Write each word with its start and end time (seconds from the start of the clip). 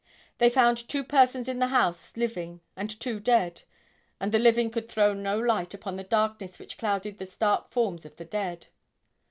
They 0.39 0.49
found 0.49 0.79
two 0.89 1.03
persons 1.03 1.47
in 1.47 1.59
the 1.59 1.67
house 1.67 2.11
living 2.15 2.61
and 2.75 2.89
two 2.89 3.19
dead; 3.19 3.61
and 4.19 4.31
the 4.31 4.39
living 4.39 4.71
could 4.71 4.89
throw 4.89 5.13
no 5.13 5.37
light 5.37 5.75
upon 5.75 5.95
the 5.95 6.03
darkness 6.03 6.57
which 6.57 6.79
clouded 6.79 7.19
the 7.19 7.27
stark 7.27 7.69
forms 7.69 8.03
of 8.03 8.15
the 8.15 8.25
dead. 8.25 8.65